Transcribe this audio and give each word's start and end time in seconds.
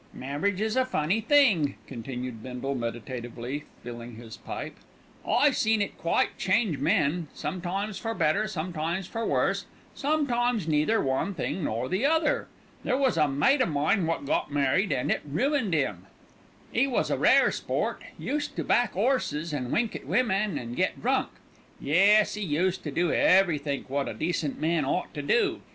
"Marriage 0.15 0.59
is 0.61 0.75
a 0.75 0.83
funny 0.83 1.21
thing," 1.21 1.75
continued 1.85 2.41
Bindle, 2.41 2.73
meditatively 2.73 3.65
filling 3.83 4.15
his 4.15 4.35
pipe. 4.35 4.73
"I 5.27 5.51
seen 5.51 5.79
it 5.79 5.95
quite 5.99 6.39
change 6.39 6.79
men, 6.79 7.27
sometimes 7.35 7.99
for 7.99 8.15
better, 8.15 8.47
sometimes 8.47 9.05
for 9.05 9.23
worse, 9.27 9.67
sometimes 9.93 10.67
neither 10.67 10.99
one 10.99 11.35
thing 11.35 11.63
nor 11.63 11.87
the 11.87 12.03
other. 12.07 12.47
There 12.83 12.97
was 12.97 13.15
a 13.15 13.27
mate 13.27 13.61
o' 13.61 13.67
mine 13.67 14.07
wot 14.07 14.25
got 14.25 14.51
married 14.51 14.91
and 14.91 15.11
it 15.11 15.21
ruined 15.23 15.75
'im. 15.75 16.07
"'E 16.75 16.87
was 16.87 17.11
a 17.11 17.17
rare 17.19 17.51
sport; 17.51 18.01
used 18.17 18.55
to 18.55 18.63
back 18.63 18.95
'orses 18.95 19.53
and 19.53 19.71
wink 19.71 19.95
at 19.95 20.07
women 20.07 20.57
and 20.57 20.75
get 20.75 20.99
drunk; 20.99 21.29
yes, 21.79 22.35
'e 22.35 22.41
used 22.41 22.81
to 22.85 22.89
do 22.89 23.13
everythink 23.13 23.87
wot 23.87 24.09
a 24.09 24.15
decent 24.15 24.59
man 24.59 24.83
ought 24.83 25.13
to 25.13 25.21
do. 25.21 25.61